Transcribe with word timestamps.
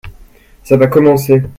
ça 0.63 0.77
va 0.77 0.87
commencer. 0.87 1.43